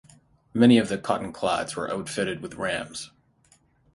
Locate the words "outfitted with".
1.93-2.55